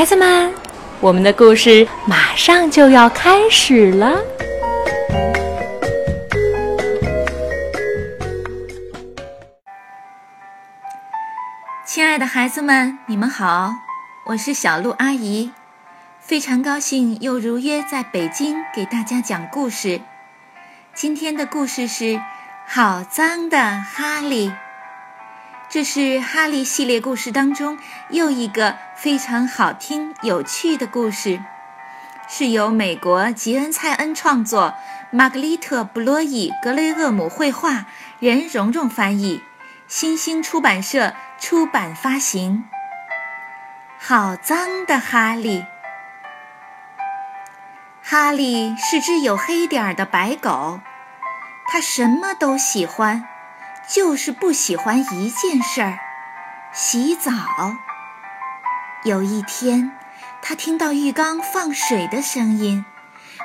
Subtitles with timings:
[0.00, 0.50] 孩子们，
[0.98, 4.18] 我们的故事马上就要开始了。
[11.84, 13.74] 亲爱的孩子们，你们好，
[14.24, 15.52] 我是小鹿阿姨，
[16.18, 20.00] 非常高兴又如约在北京给大家讲故事。
[20.94, 22.04] 今天的故事是
[22.66, 24.48] 《好脏的哈利》，
[25.72, 31.40] 这是哈利系列故事当中又一个非常好听、有趣的故事，
[32.28, 34.74] 是由美国吉恩·蔡恩创作，
[35.12, 37.86] 玛格丽特·布洛伊·格雷厄姆绘画，
[38.18, 39.44] 任蓉蓉翻译，
[39.86, 41.14] 新星出版社。
[41.38, 42.64] 出版发行。
[43.98, 45.64] 好脏的哈利！
[48.02, 50.80] 哈利是只有黑点儿的白狗，
[51.72, 53.26] 它什么都喜欢，
[53.92, 55.98] 就是不喜欢一件事儿——
[56.72, 57.32] 洗澡。
[59.02, 59.90] 有一天，
[60.40, 62.84] 他听到浴缸放水的声音，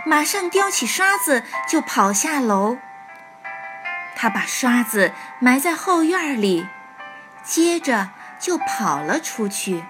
[0.06, 2.78] 马上叼起刷子就跑下楼。
[4.16, 6.68] 他把刷子埋在后院里。
[7.44, 9.84] 接着就跑了出去。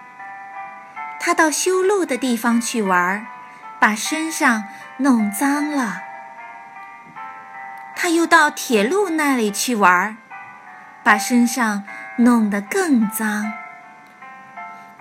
[1.22, 3.26] 他到修路的地方去玩，
[3.80, 4.66] 把身上
[4.98, 6.02] 弄脏了。
[7.96, 10.18] 他又到铁路那里去玩，
[11.06, 11.84] 把身上
[12.18, 13.54] 弄得更脏。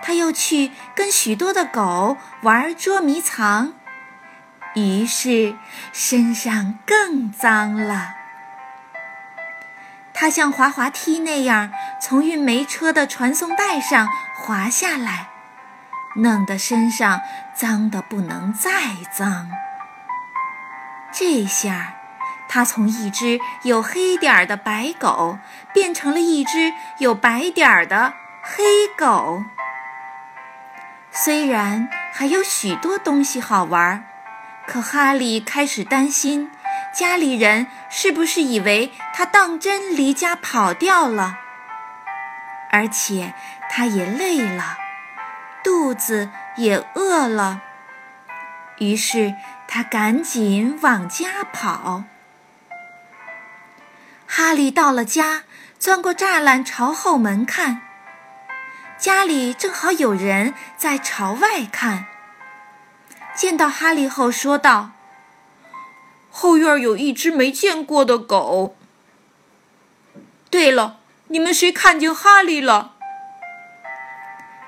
[0.01, 3.73] 他又去跟许多的狗玩捉迷藏，
[4.75, 5.55] 于是
[5.91, 8.13] 身上更脏了。
[10.13, 15.29] 他像滑滑梯那样从运煤车的传送带上滑下来，
[16.17, 17.19] 弄得身上
[17.55, 18.69] 脏得不能再
[19.11, 19.49] 脏。
[21.11, 21.94] 这下，
[22.47, 25.37] 他从一只有黑点儿的白狗
[25.73, 29.43] 变成了一只有白点儿的黑狗。
[31.11, 34.05] 虽然还有许多东西好玩，
[34.67, 36.51] 可哈利开始担心。
[36.93, 41.39] 家里人是不是以为他当真离家跑掉了？
[42.71, 43.33] 而且
[43.69, 44.77] 他也累了，
[45.61, 47.61] 肚子也饿了，
[48.77, 49.35] 于是
[49.67, 52.03] 他赶紧往家跑。
[54.45, 55.41] 哈利到了家，
[55.79, 57.81] 钻过栅栏朝后门看，
[58.95, 62.05] 家里正好有人在朝外看。
[63.33, 64.91] 见到哈利后，说道。
[66.29, 68.75] 后院有一只没见过的狗。
[70.51, 70.97] 对了，
[71.29, 72.91] 你们谁看见哈利了？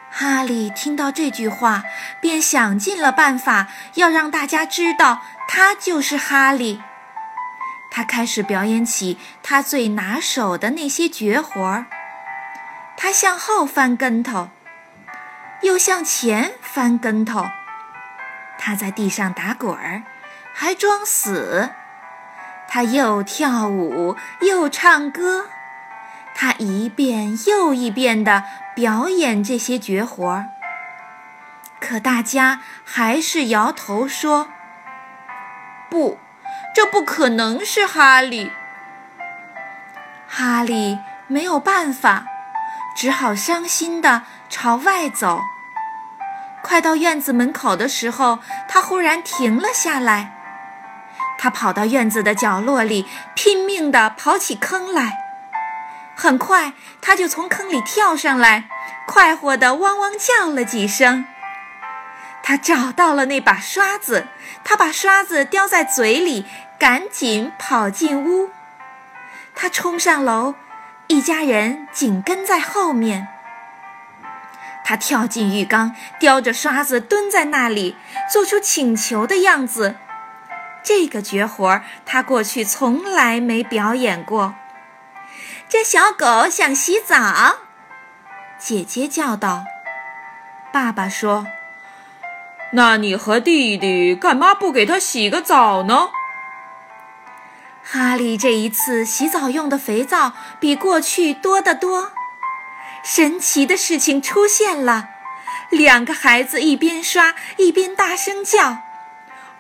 [0.10, 1.84] 哈利听到这句话，
[2.20, 6.82] 便想尽了办法要让大家知道他就是哈利。
[7.98, 11.88] 他开始表演起他最拿手的那些绝活儿。
[12.96, 14.50] 他向后翻跟头，
[15.64, 17.48] 又向前翻跟头。
[18.60, 20.04] 他在地上打滚儿。
[20.54, 21.72] 还装死，
[22.68, 25.48] 他又跳舞又唱歌，
[26.36, 28.44] 他一遍又一遍地
[28.76, 30.50] 表演这些绝活儿。
[31.80, 34.50] 可大家还是摇头说
[35.90, 36.20] ：“不，
[36.78, 38.52] 这不可能是哈利。”
[40.30, 42.26] 哈利没有办法，
[42.96, 45.42] 只好伤心地朝外走。
[46.62, 48.38] 快到院子门口的时候，
[48.68, 50.36] 他忽然停了下来。
[51.40, 55.18] 他跑到院子的角落里，拼命地刨起坑来。
[56.16, 58.66] 很快，他就从坑里跳上来，
[59.08, 61.26] 快活地汪汪叫了几声。
[62.48, 64.26] 他找到了那把刷子，
[64.64, 66.46] 他把刷子叼在嘴里，
[66.80, 68.52] 赶紧跑进屋。
[69.54, 70.56] 他冲上楼，
[71.08, 73.28] 一家人紧跟在后面。
[74.86, 77.98] 他跳进浴缸，叼着刷子蹲在那里，
[78.32, 79.98] 做出请求的样子。
[80.82, 84.56] 这个绝活他过去从来没表演过。
[85.68, 87.58] 这小狗想洗澡，
[88.58, 89.66] 姐姐叫道。
[90.72, 91.46] 爸爸说
[92.78, 96.12] ：“那你和弟弟干嘛不给他洗个澡呢？”
[97.84, 102.12] 哈利这一次洗澡用的肥皂比过去多得多。
[103.04, 105.08] 神奇的事情出现了，
[105.70, 108.78] 两个孩子一边刷一边大声叫：“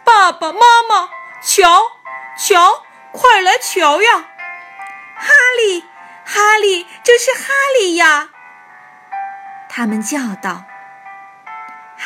[0.05, 1.09] 爸爸妈妈！”
[1.41, 1.93] 瞧，
[2.37, 4.27] 瞧，快来瞧呀！
[5.15, 5.81] 哈利，
[6.23, 8.29] 哈利，这是哈利呀！
[9.69, 10.65] 他们叫道。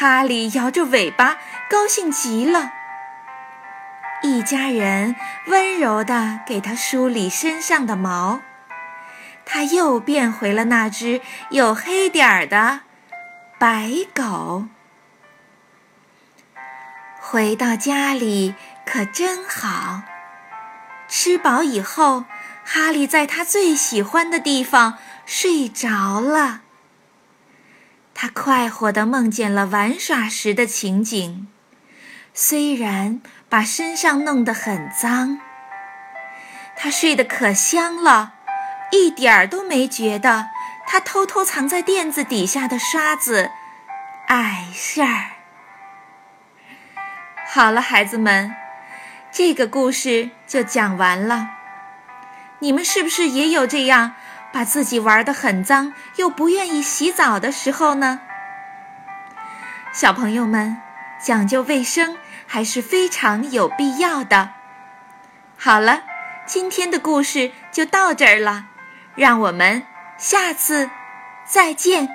[0.01, 1.38] 哈利摇着尾巴，
[1.69, 2.71] 高兴极了。
[4.24, 5.15] 一家人
[5.45, 8.42] 温柔地给他梳理身上的毛，
[9.45, 11.21] 他又变回了那只
[11.51, 12.80] 有黑点儿的
[13.59, 14.65] 白狗。
[17.19, 20.01] 回到家里可真好。
[21.07, 22.25] 吃饱以后，
[22.65, 24.97] 哈利在他最喜欢的地方
[25.27, 26.62] 睡着了。
[28.21, 31.47] 他快活地梦见了玩耍时的情景，
[32.35, 33.19] 虽然
[33.50, 35.39] 把身上弄得很脏。
[36.77, 38.33] 他睡得可香了，
[38.91, 40.50] 一点儿都没觉得
[40.85, 43.50] 他偷偷藏在垫子底下的刷子
[44.27, 45.31] 碍事儿。
[47.47, 48.53] 好了，孩子们，
[49.31, 51.50] 这个故事就讲完了。
[52.59, 54.13] 你们是不是也有这样
[54.53, 58.21] 把自己玩得很脏又不愿意洗澡的时候呢？
[59.94, 60.77] 小朋友们，
[61.24, 62.18] 讲究卫生
[62.48, 64.51] 还是非常有必要的。
[65.57, 66.03] 好了。
[66.44, 68.65] 今天的故事就到这儿了，
[69.15, 69.83] 让我们
[70.18, 70.89] 下次
[71.45, 72.09] 再见。